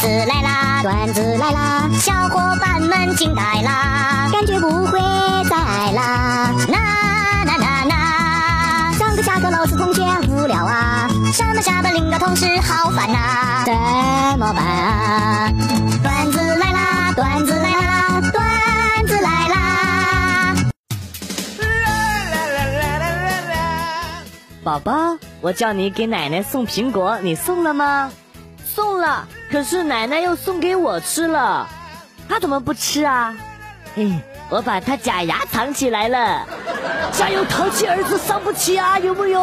[0.00, 4.98] 子来啦，段子来啦，小伙伴们惊呆啦，感觉不会
[5.44, 6.50] 再爱啦。
[6.68, 6.78] 那
[7.44, 13.74] 那那那，上课下课老师同学无聊啊，上班下班领导同事好烦呐，怎
[14.38, 15.52] 么办啊？
[16.02, 20.54] 段子来啦，段子来啦，段子来啦。
[24.64, 28.10] 宝宝，我叫你给奶奶送苹果，你送了吗？
[28.80, 31.68] 送了，可是奶奶又送给我吃了，
[32.26, 33.36] 她怎么不吃啊？
[33.94, 34.10] 嘿，
[34.48, 36.46] 我把她假牙藏起来了。
[37.12, 39.38] 加油淘气儿子伤不起啊，有木有？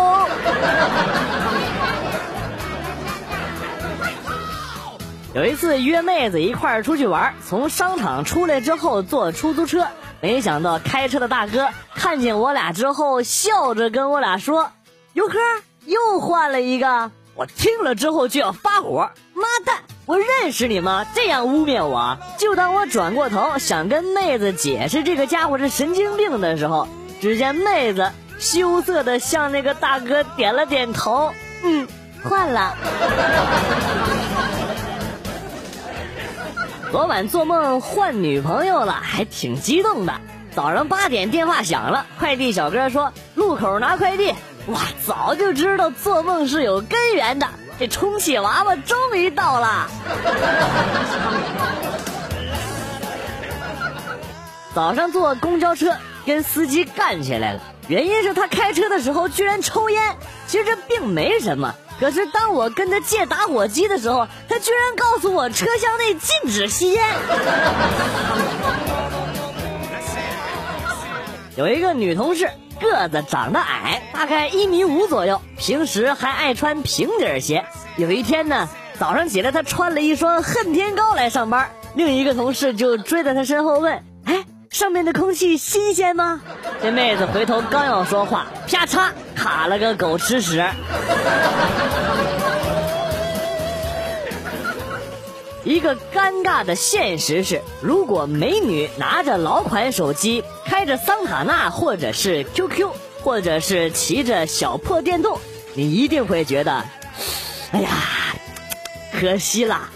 [5.36, 9.86] 有一次约妹子一块儿出去玩，从商场出来之后坐出租车，
[10.20, 14.72] 没想到开车的大哥看见我俩之后，笑着跟我俩说
[15.14, 15.38] ：“游客
[15.86, 19.76] 又换了一个。”我听了之后就要发火，妈蛋！
[20.08, 21.06] 我认识你吗？
[21.14, 22.18] 这样污蔑我！
[22.36, 26.88] 就当我转过头想跟妹子解释这个家伙是神经病的时候，
[27.22, 31.32] 只见妹子羞涩的向那个大哥点了点头，
[31.64, 31.88] 嗯，
[32.24, 32.76] 换了。
[36.92, 40.14] 昨晚做梦换女朋友了，还挺激动的。
[40.56, 44.34] 早上八点电话响了，快递小哥说路口拿快递。
[44.68, 47.48] 哇，早就知道做梦是有根源的。
[47.80, 49.88] 这充气娃娃终于到了。
[54.74, 55.96] 早上坐公交车
[56.26, 60.16] 跟司机干起来了，原因是他开车的时候居然抽烟。
[60.48, 67.06] 其实这并没什么，可是当我跟他借打火机的时候，他居然告诉我车厢内禁止吸烟。
[71.56, 72.50] 有一个女同事。
[72.80, 77.66] 个子长得矮，大概一米五左右，平时还爱穿平底鞋。
[77.98, 86.42] 有一天呢，早上起来他穿了一双恨天高来上班，另一个同事就追在他身后问：“哎，上面的空气新鲜吗？”
[86.82, 90.64] 这妹子回头刚要说话，啪嚓卡了个狗吃屎。
[95.68, 102.90] 一个尴尬的现实是，如果美女拿着老款手机，开着桑塔纳，或者是 QQ，
[103.22, 105.38] 或者是骑着小破电动，
[105.74, 106.86] 你一定会觉得，
[107.74, 107.90] 哎呀，
[109.20, 109.90] 可惜啦。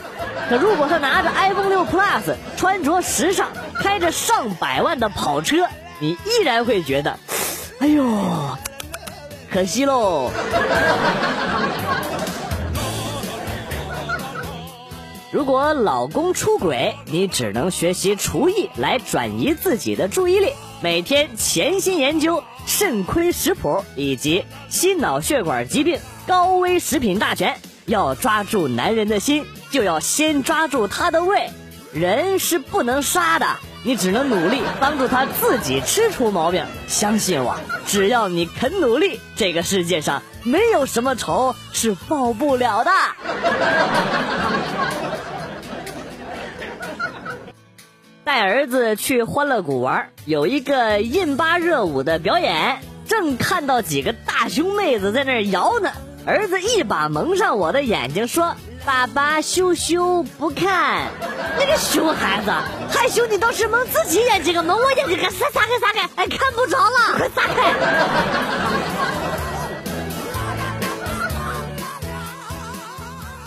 [0.49, 5.65] 可如果她拿着 iPhone 六 Plus，穿着时尚，开着上百万的跑车，
[5.99, 7.17] 你依然会觉得，
[7.79, 8.03] 哎呦，
[9.49, 10.29] 可惜喽。
[15.31, 27.57] 如果老公出轨，你只能学习厨艺来转移自己的注意力，每天潜心研究肾亏食谱以及心脑血管疾病高危食品大全。
[27.85, 31.49] 要抓住男人的心，就要先抓住他的胃。
[31.93, 33.45] 人是不能杀的，
[33.83, 36.65] 你只能努力帮助他自己吃出毛病。
[36.89, 37.55] 相信我，
[37.87, 42.91] 只要你肯努力，这个世界上没有什么仇是报不了的。
[48.33, 55.91] 带儿子去欢乐谷玩，有一个印巴热舞的表演，正看到几个大胸妹子在那儿摇呢。
[56.25, 58.55] 儿子一把蒙上我的眼睛，说
[58.87, 61.09] ：“爸爸羞羞不看。”
[61.59, 62.53] 那个熊孩子，
[62.97, 65.49] 害羞你倒是蒙自己眼睛啊，蒙我眼睛干啥？
[65.49, 67.73] 撒开撒开，哎，看不着了，快撒开！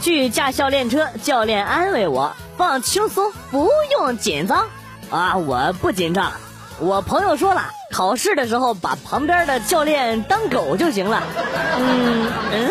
[0.03, 2.37] 去驾校练车，教练安慰我。
[2.57, 4.69] 放轻松，不用紧张
[5.11, 5.37] 啊！
[5.37, 6.33] 我不紧张。
[6.79, 11.23] 我朋友说了，考试的时候把旁边的教练当狗就行了。
[11.79, 12.71] 嗯嗯，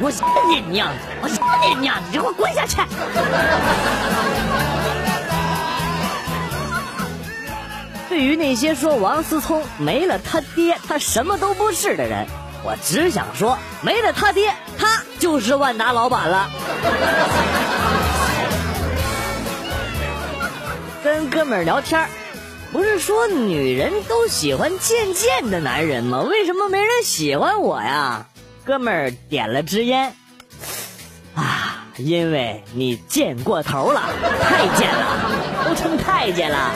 [0.00, 0.10] 我
[0.48, 0.88] 你娘！
[1.22, 1.96] 我你娘！
[2.06, 2.76] 你给我滚下去！
[8.08, 12.26] 对于那些说王思聪没了他爹他什么都不是的人，
[12.64, 16.48] 我只想说，没了他爹，他就是万达老板了。
[21.02, 22.06] 跟哥们儿聊天
[22.72, 26.20] 不是说女人都喜欢贱贱的男人吗？
[26.20, 28.26] 为什么没人喜欢我呀？
[28.64, 30.14] 哥们儿点了支烟，
[31.34, 34.02] 啊，因为你贱过头了，
[34.42, 36.70] 太贱了，都成太监了。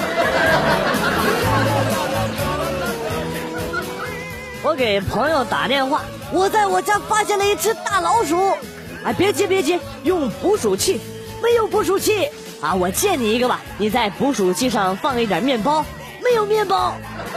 [4.64, 8.56] 我给朋友打电话，我在我家发现了一只大老鼠，
[9.04, 10.98] 哎，别急别急，用捕鼠器，
[11.42, 12.28] 没有捕鼠器。
[12.64, 15.84] 啊，我借你一个吧，你在捕鼠器上放一点面包，
[16.22, 16.94] 没有面包，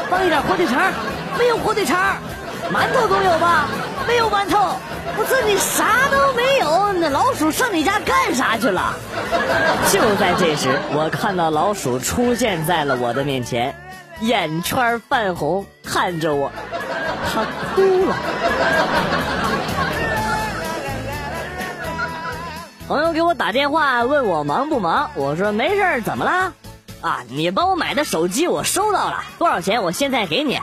[0.09, 0.93] 放一点火腿肠，
[1.37, 2.15] 没有火腿肠，
[2.71, 3.67] 馒头总有吧？
[4.07, 4.57] 没有馒头。
[5.19, 8.95] 我说你啥都没有，那老鼠上你家干啥去了？
[9.91, 13.75] 就在这时，我看到老鼠出现在了我的面前，
[14.21, 16.49] 眼圈泛红，看着我，
[17.25, 17.41] 它
[17.75, 18.15] 哭了。
[22.87, 26.53] 朋友给我打电话问我忙不忙，我说没事儿，怎么啦？
[27.01, 29.83] 啊，你帮我买的手机我收到了，多少钱？
[29.83, 30.57] 我现在给你。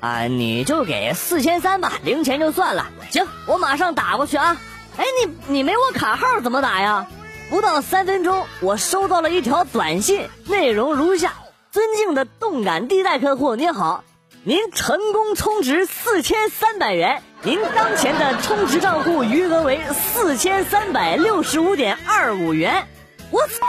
[0.00, 2.88] 啊，你就给四千三吧，零钱就算了。
[3.10, 4.58] 行，我马上打过去啊。
[4.98, 7.06] 哎，你你没我卡号怎么打呀？
[7.48, 11.32] 不到三分钟，我收到了一条短信，内容如下：
[11.72, 14.04] 尊敬的动感地带客户，您好，
[14.44, 22.86] 您成功充值四千三百元，您当前的充值账户余额为四千三百六十五点二五元。
[23.30, 23.66] 我操，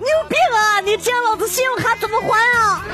[0.00, 0.80] 你有病啊！
[0.80, 2.84] 你这样老子信用卡怎么还啊？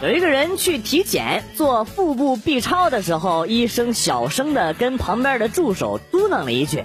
[0.00, 6.82] 有一个人去体检做腹部 B 超的时候，医生小声的跟旁边的助手嘟囔了一句：“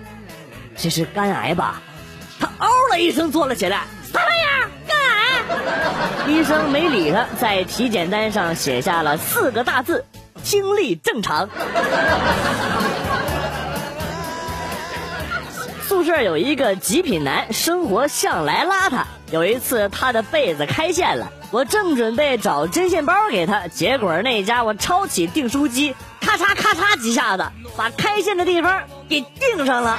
[0.75, 1.81] 这是肝癌吧？”
[2.37, 4.69] 他嗷了一声坐了起来：“啥玩意儿？？”
[6.27, 10.05] 医生没理他，在体检单上写下了四个大字
[10.43, 11.49] ：“听力正常。”
[15.87, 19.05] 宿舍有一个极品男，生活向来邋遢。
[19.31, 21.31] 有一次，他的被子开线了。
[21.51, 29.97] 我正准备找针线包给他，结果那家伙抄起订书机，咔嚓咔嚓几下子，把开线的地方给钉上了。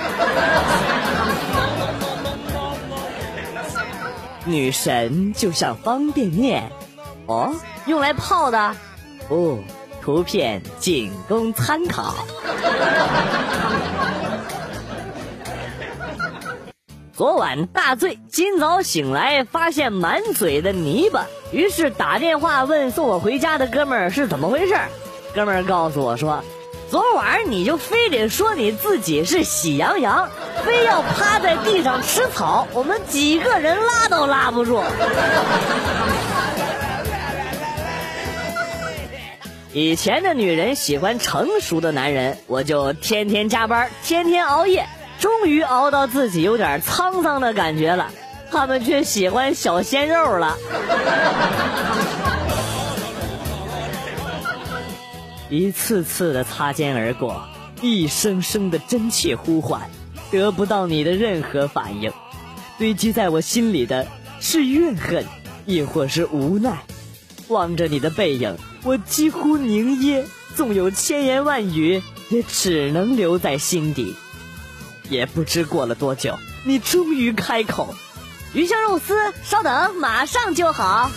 [4.50, 6.70] 女神就像方便面，
[7.26, 7.54] 哦，
[7.86, 8.74] 用来泡的，
[9.28, 9.58] 哦，
[10.02, 12.14] 图片仅供参考。
[17.12, 24.74] 昨晚大醉，今早醒来发现满嘴的泥巴，于是打电话问送我回家的哥们儿是怎么回事。
[25.34, 26.42] 哥们儿告诉我说，
[26.90, 30.28] 昨晚你就非得说你自己是喜羊羊，
[30.64, 34.82] 非要趴在地上吃草，我们几个人拉都拉不住。
[39.72, 44.84] 以前的女人喜欢成熟的男人，我就天天加班，天天熬夜。
[45.20, 48.08] 终于熬到自己有点沧桑的感觉了，
[48.50, 50.58] 他们却喜欢小鲜肉了。
[55.50, 57.44] 一次次的擦肩而过，
[57.82, 59.90] 一声声的真切呼唤，
[60.30, 62.12] 得不到你的任何反应，
[62.78, 64.06] 堆积在我心里的
[64.40, 65.26] 是怨恨，
[65.66, 66.84] 亦或是无奈。
[67.48, 70.24] 望着你的背影，我几乎凝噎，
[70.54, 74.14] 纵有千言万语，也只能留在心底。
[75.08, 77.96] 也不知过了多久，你终于开口
[78.54, 81.10] ：“鱼香肉丝，稍等，马上就好。”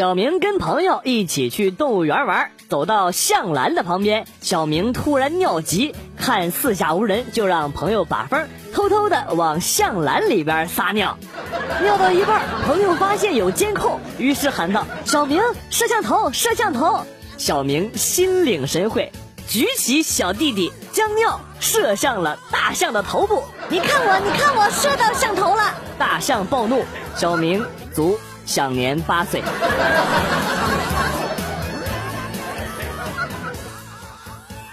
[0.00, 11.18] 小明跟朋友一起去动物园玩，走到象栏的旁边，小明突然尿急，看四下无人，就让朋友把风，偷偷的往象栏里边撒尿。
[11.82, 17.04] 尿到一半，朋友发现有监控，于是喊道：“小明，摄像头，摄像头！”
[17.36, 19.12] 小明心领神会，
[19.46, 23.42] 举起小弟弟，将尿射向了大象的头部。
[23.68, 25.74] 你看我，你看我，射到象头了！
[25.98, 26.86] 大象暴怒，
[27.16, 27.62] 小明
[27.92, 29.42] 卒，享年八岁。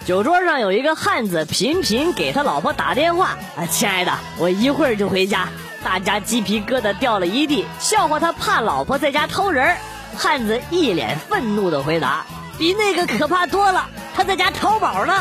[0.06, 5.50] 酒桌上有一个汉子频频给他老婆打电话：“啊，亲爱的，我一会儿就回家。”
[5.84, 9.76] 大家鸡皮疙瘩掉了一地，笑话他怕老婆在家偷人。
[10.18, 12.26] 汉子一脸愤怒的回答。
[12.58, 15.14] 比那个可怕多了，他在家淘宝呢。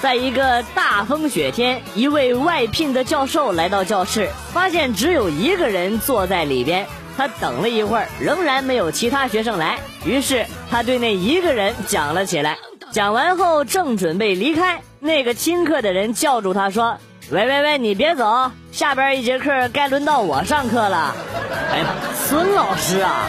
[0.00, 6.86] 在一个大风雪天，一位外聘的教授来到教室，发现只有一个人坐在里边。
[7.16, 12.56] 他等了一会儿，仍然没有其他学生来，于是他对那一个人讲了起来。
[12.92, 16.96] 讲完后，正准备离开，那个听课的人叫住他说。
[17.30, 21.14] 喂喂喂，你别走，下边一节课该轮到我上课了。
[21.72, 23.28] 哎呀，孙老师啊！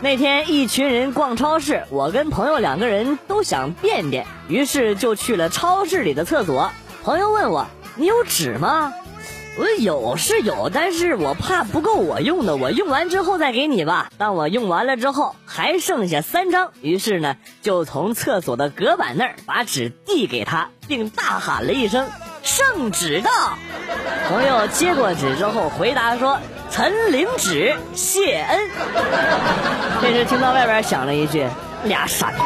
[0.00, 6.70] 那天一群人逛超市，我跟朋友两个人都想便便，于是就去了超市里的厕所。
[7.02, 8.94] 朋友问我：“你有纸吗？”
[9.58, 14.10] 我有是有，但是我怕不够我用的，我用完之后再给你吧。
[14.16, 22.08] 当我用完了之后，还剩下三张，于是呢，就从厕所的隔板那儿把纸递给他，并大喊了一声
[22.42, 23.30] ：“圣旨到！”
[24.30, 26.38] 朋友接过纸之后回答说
[26.70, 28.70] ：“臣领旨，谢恩。”
[30.00, 31.46] 这时听到外边响了一句
[31.84, 32.36] ：“俩傻逼。”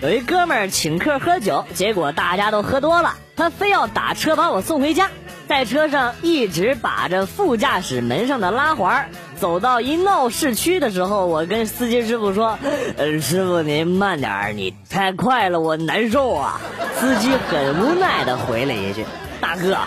[0.00, 5.10] 有一哥们儿请客喝酒，结果大家都喝多了，他非要打车把我送回家。
[5.48, 9.08] 在车上一直把着副驾驶门上的拉环，
[9.40, 12.56] 走到一闹市区的时候，我跟司机师傅说
[12.96, 16.60] ：“呃，师傅您慢点儿，你太快了，我难受啊。”
[16.94, 19.04] 司机很无奈的回了一句
[19.40, 19.78] ：“大哥，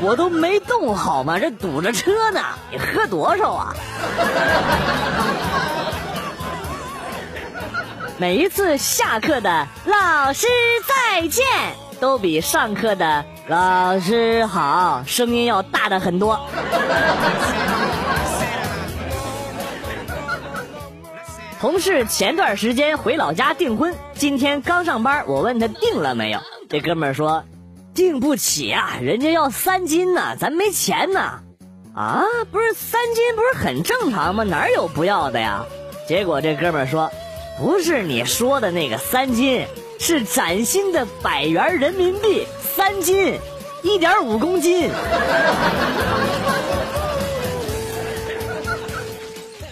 [0.00, 1.38] 我都没动好吗？
[1.38, 2.40] 这堵着车呢，
[2.72, 3.74] 你喝多少啊？”
[8.20, 10.46] 每一次下课的老师
[10.86, 11.42] 再见，
[12.00, 16.38] 都比上课的老师好声音要大的很多。
[21.58, 27.42] 同事前段时间回老家订婚，今天刚上班，我问他订了没有，这哥们儿说
[27.94, 31.40] 订不起啊，人家要三金呢，咱没钱呢。
[31.94, 32.22] 啊，
[32.52, 34.44] 不是三金不是很正常吗？
[34.44, 35.64] 哪有不要的呀？
[36.06, 37.10] 结果这哥们儿说。
[37.60, 39.66] 不是你说的那个三金，
[39.98, 43.38] 是崭新的百元人民币三金，
[43.82, 44.90] 一点五公斤。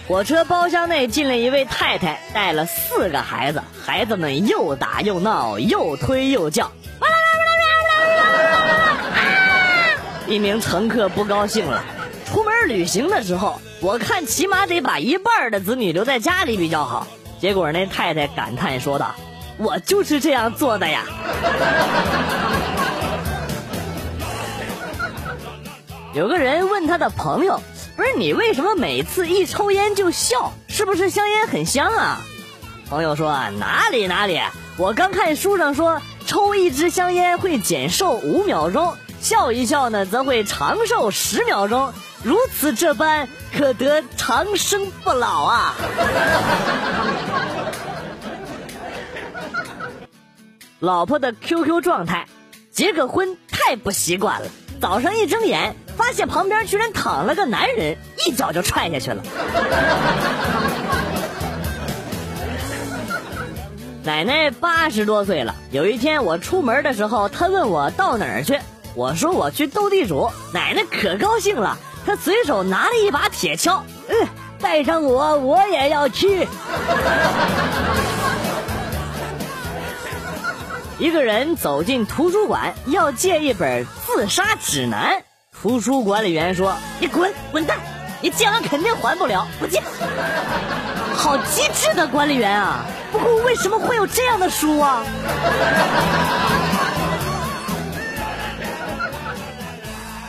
[0.07, 6.71] 火车包厢内进了一位太太，带了四个孩子，孩子们又打又闹，又推又叫。
[10.29, 11.83] 一名乘客不高兴了，
[12.27, 17.07] 出门旅行的时候，我看起码得把一半的子女留在家里比较好。
[17.39, 19.15] 结果那太太感叹说道
[19.57, 21.05] ：“我就是这样做的呀。”
[26.13, 27.61] 有个人问他的朋友
[27.95, 30.51] ：“不是你为什么每次一抽烟就笑？
[30.67, 32.19] 是不是香烟很香啊？”
[32.89, 34.41] 朋友说：“哪里哪里，
[34.77, 45.73] 我刚看书上说，抽一支香烟会减寿五秒钟，笑一笑呢则会长寿十秒钟。”如此这般，可得长生不老啊！
[50.79, 52.25] 老婆的 QQ 状态：
[52.71, 54.47] 结个婚太不习惯了。
[54.79, 59.21] 早上一睁眼，发现旁边居然躺了个男人，一脚就踹下去了。
[64.05, 68.57] 奶奶八十多岁了，有一天我出门的时候，她问我到哪儿去，
[68.95, 71.77] 我说我去斗地主，奶奶可高兴了。
[72.05, 74.15] 她随手拿了一把铁锹，嗯，
[74.61, 76.47] 带上我，我也要去。
[80.99, 85.23] 一个人走进图书馆，要借一本自杀指南。
[85.61, 87.77] 图书管理员说：“你滚，滚蛋！
[88.19, 89.81] 你借完肯定还不了，不借。”
[91.15, 92.85] 好机智的管理员啊！
[93.13, 95.05] 不过为什么会有这样的书啊？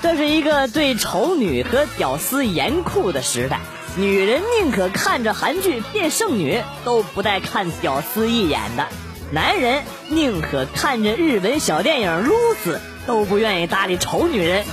[0.00, 3.59] 这是一个对丑女和屌丝严酷的时代，
[3.97, 8.85] 女人宁可看着韩剧变剩女，都不带看屌丝一眼的；
[9.33, 14.65] 男人宁可看着日本小电影撸死，都不愿意搭理丑女人。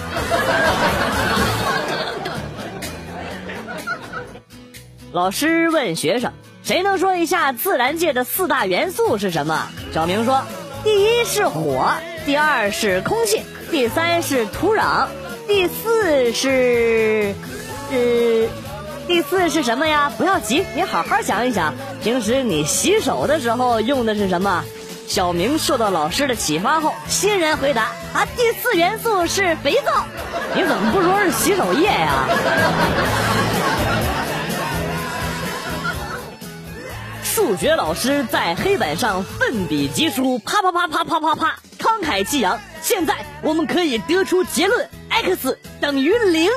[5.12, 6.34] 老师问学生
[6.64, 10.44] ：“谁能说一下自然界的四大元素是什么？”小明说
[10.84, 11.92] ：“第一是火，
[12.26, 15.08] 第二是空气。”第三是土壤，
[15.46, 17.36] 第四是，
[17.92, 18.48] 呃，
[19.08, 20.12] 第四是什么呀？
[20.18, 21.74] 不要急，你好好想一想。
[22.04, 24.66] 平时你洗手的时候用的是什么？
[25.08, 27.84] 小明受到老师的启发后，欣然回答：
[28.14, 30.04] 啊，第四元素是肥皂。
[30.54, 32.28] 你怎么不说是洗手液呀？
[37.24, 42.60] 数学老师在黑板上奋笔疾书，啪啪啪啪啪啪啪，慷慨激昂。
[42.82, 46.52] 现在我们可以得出结论：x 等于零。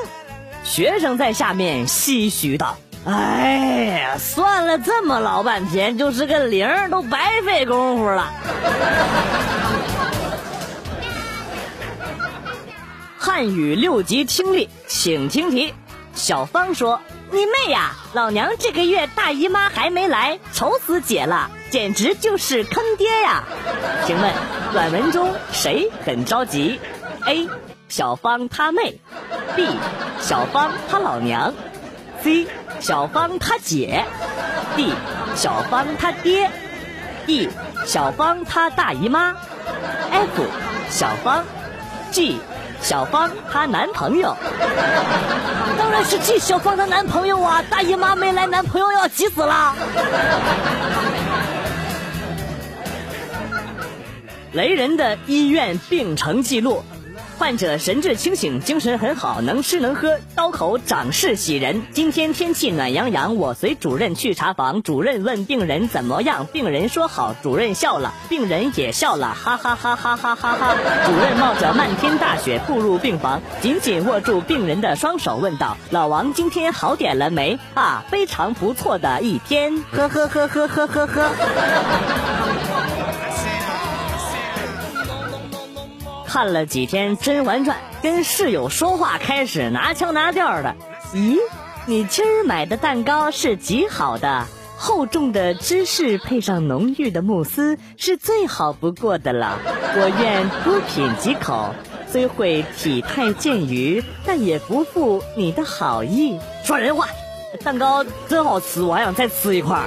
[0.63, 3.55] 学生在下面唏嘘道：“哎
[3.99, 8.31] 呀，算了这么老半天，就是个零，都白费功夫了。
[13.17, 15.73] ”汉语六级听力，请听题。
[16.13, 17.01] 小芳说
[17.31, 21.49] ：“你妹呀，老娘这个月大姨妈还没来，愁死姐了。
[21.69, 23.43] 简直就是坑爹呀！
[24.05, 24.33] 请问
[24.73, 26.81] 短文中谁很着急
[27.25, 27.47] ？A.
[27.91, 29.01] 小芳她妹
[29.53, 29.67] ，B.
[30.21, 31.53] 小芳她老娘
[32.23, 32.47] ，C.
[32.79, 34.05] 小芳她姐
[34.77, 34.93] ，D.
[35.35, 36.49] 小芳她爹
[37.27, 37.49] ，E.
[37.85, 39.35] 小芳她大姨妈
[40.09, 40.45] ，F.
[40.89, 41.43] 小芳
[42.11, 42.37] ，G.
[42.81, 44.37] 小芳她男朋友。
[45.77, 47.61] 当然是 G 小芳她男朋友啊！
[47.69, 49.75] 大姨妈没来，男朋友要急死了。
[54.53, 56.85] 雷人的医院病程记录。
[57.41, 61.81] 患者神志清醒，精神很好，能吃能喝，刀口长势喜人。
[61.91, 64.83] 今天天气暖洋洋，我随主任去查房。
[64.83, 67.35] 主任问病人怎么样，病人说好。
[67.41, 70.75] 主任笑了，病人也笑了，哈哈哈哈哈哈哈。
[71.07, 81.31] 主任冒着漫天大雪步入病房，紧紧握住病人的双手，问道：“老王，今天好点了没？”啊，非常不错的一天，呵呵呵呵呵呵呵。
[86.31, 90.73] 看了几天《甄嬛传》，跟室友说话开始拿腔拿调的。
[91.13, 91.35] 咦，
[91.85, 94.45] 你今儿买的蛋糕是极好的，
[94.77, 99.59] 厚重的芝士配上浓郁的慕斯是最好不过的了。
[99.65, 101.75] 我愿多品几口，
[102.07, 106.39] 虽会体态健愚，但也不负你的好意。
[106.63, 107.09] 说人话，
[107.61, 109.77] 蛋糕真好吃，我还想再吃一块。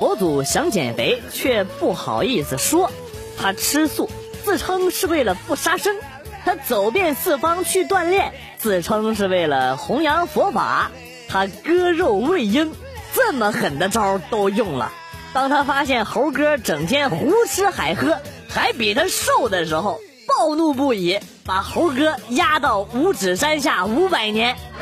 [0.00, 2.90] 佛祖想减肥，却不好意思说，
[3.38, 4.08] 他吃素，
[4.42, 5.94] 自称是为了不杀生；
[6.42, 10.90] 他走遍四方去锻炼，自称是为了弘扬佛法；
[11.28, 12.72] 他割肉喂鹰，
[13.12, 14.90] 这么狠的招都用了。
[15.34, 18.16] 当他发现猴哥整天胡吃海喝，
[18.48, 20.00] 还比他瘦的时候，
[20.40, 21.20] 暴怒不已。
[21.44, 24.56] 把猴哥压到五指山下五百年，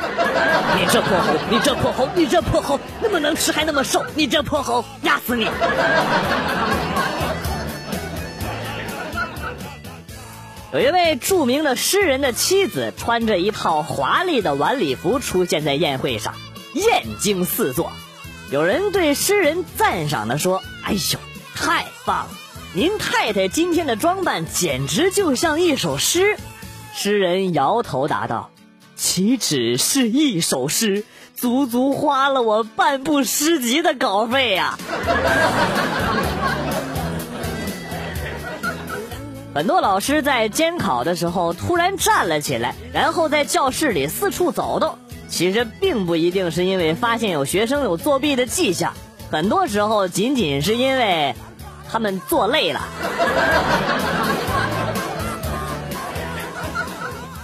[0.79, 5.49] 你这破猴，你这破猴，你这破猴，那么能吃还那么瘦，你这破猴，压死你！
[10.71, 16.35] 有一位著名的诗人的妻子穿着一套华丽的晚礼服出现在宴会上，
[16.73, 17.91] 艳惊四座。
[18.49, 21.19] 有人对诗人赞赏的说：“哎呦，
[21.53, 22.29] 太棒了！
[22.75, 26.37] 您太太今天的装扮简直就像一首诗。”
[26.93, 28.51] 诗人摇头答道
[28.95, 31.03] ：“岂止是一首诗，
[31.35, 34.77] 足足花了我半部诗集的稿费呀！”
[39.55, 44.99] 很多老师在监考的时候突然站了起来，然后在教室里四处走动。
[45.27, 48.93] 其实并不一定是因为发现有学生有作弊的迹象，
[49.31, 51.35] 很多时候仅仅是因为
[51.91, 52.81] 他们坐累了。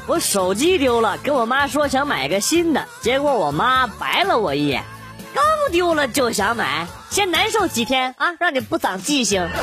[0.08, 4.84] 我手机丢了，跟我妈说想买个新的，结果我妈白了我一眼。
[5.34, 9.50] 刚丢了就想买，先难受几天啊，让你不长记性。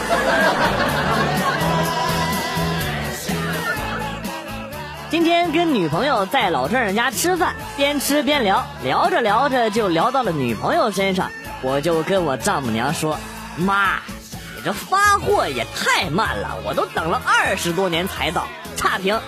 [5.09, 13.19] 今天跟女朋友在老丈人家吃饭，边吃边聊，聊着聊着就聊到了女朋友身上，我就跟我丈母娘说
[13.57, 14.22] ：“妈，你
[14.65, 18.47] 这发货也太慢了，我都等了二十多年才到，
[18.77, 19.21] 差评。”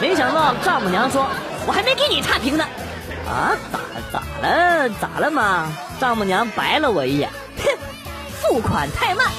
[0.00, 1.26] 没想到丈母娘说
[1.66, 2.64] ：“我还没给你差评呢。”
[3.28, 3.78] 啊，咋
[4.12, 4.88] 咋了？
[5.00, 5.72] 咋了嘛？
[6.00, 7.70] 丈母娘白了我一眼，哼，
[8.40, 9.28] 付款太慢。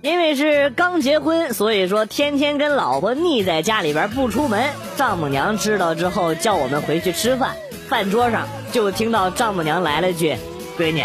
[0.00, 4.70] 因为是刚结婚，所以说天天跟老婆腻在家里边不出门。
[4.96, 7.56] 丈母娘知道之后叫我们回去吃饭，
[7.88, 10.38] 饭桌上就听到丈母娘来了句
[10.78, 11.04] ：“闺女，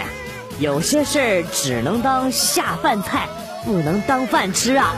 [0.60, 3.28] 有些事儿只能当下饭菜。”
[3.64, 4.96] 不能当饭吃啊！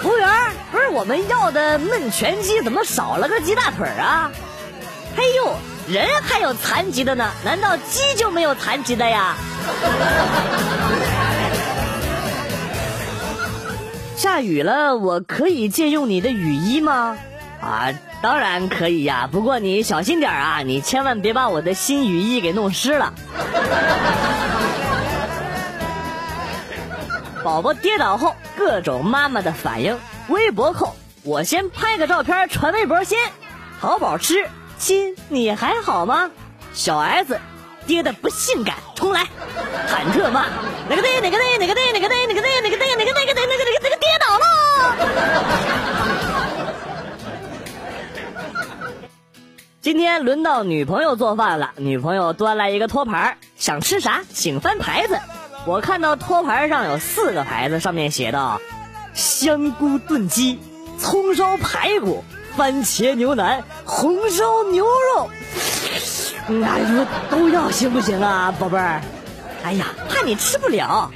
[0.00, 0.26] 服务员，
[0.72, 4.30] 不是我们要的焖全鸡，怎么少了个鸡大腿啊？
[5.14, 5.54] 嘿呦，
[5.86, 9.36] 人还有残疾的呢，难道鸡就没有残疾的呀？
[14.16, 17.18] 下雨了，我可以借用你的雨衣吗？
[17.60, 23.14] 啊，当然可以呀、不过你小心点啊，你千万别把我的新雨衣给弄湿了。
[27.44, 30.00] 宝宝跌倒后，各种妈妈的反应。
[30.26, 33.16] 微博控，我先拍个照片传微博先。
[33.80, 36.30] 淘宝吃，亲，你还好吗？
[36.74, 37.38] 小 S，
[37.86, 39.22] 跌的不性感，重来。
[39.88, 40.46] 忐忑妈，
[40.88, 41.20] 哪个队？
[41.20, 41.58] 哪个队？
[41.58, 41.92] 哪个队？
[41.92, 42.26] 哪个队？
[42.26, 42.60] 哪个队？
[42.60, 42.96] 哪个队？
[42.96, 43.14] 哪个队？
[43.14, 44.44] 哪个哪个哪个哪个跌倒了？
[49.80, 55.20] 今天轮到女朋友做饭了，女朋友端来一个托盘，想吃啥请翻牌子。
[55.66, 58.60] 我看到托盘上有四个牌子，上面写道：
[59.14, 60.58] 香菇炖鸡、
[60.98, 62.24] 葱烧排骨、
[62.56, 65.30] 番茄牛腩、红烧牛肉，
[66.48, 69.00] 哎，说都要行不行啊，宝贝儿？
[69.62, 71.12] 哎呀，怕你吃不了。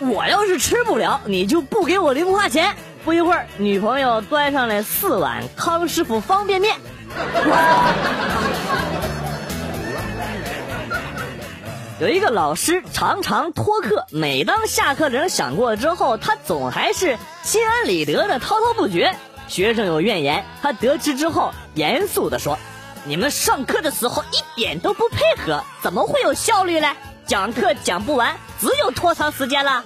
[0.00, 2.74] 我要是吃不了，你就不给我零花钱。
[3.04, 6.76] 不一会儿，女朋友端上来四碗康师傅方便面。
[12.00, 19.14] 有一个老师常常拖课，每当下课铃响过之后，他总还是心安理得的滔滔不绝。
[19.46, 22.58] 学生有怨言，他得知之后严肃地说
[23.04, 26.88] ：“你们上课的时候一点都不配合，怎么会有效率嘞？
[27.26, 29.84] 讲课讲不完，只有拖长时间了。”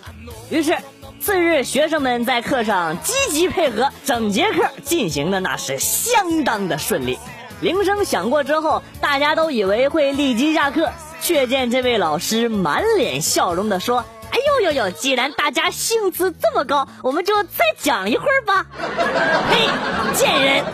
[0.48, 0.74] 于是。
[1.20, 7.18] 次日，学生们在课上积极配合，整节课进行的那是相当的顺利。
[7.60, 18.66] 铃声响过之后，大家都以为会立即下课，却见这位老师满脸笑容的说：“哎呦呦呦，既然大家兴致这么高，我们就再讲一会儿吧。”
[19.50, 19.68] 嘿，
[20.14, 20.64] 贱人！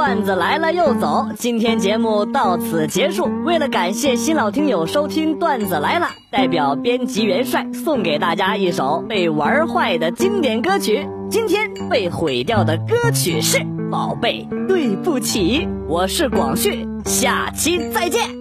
[0.00, 3.28] 段子来了又走，今天节目到此结束。
[3.44, 11.06] 为了感谢新老听友收听段子来了，代表编辑元帅送给大家一首被玩坏的经典歌曲。
[11.28, 13.58] 今天被毁掉的歌曲是
[13.90, 15.66] 《宝贝对不起》。
[15.86, 18.39] 我是广旭，下期再见。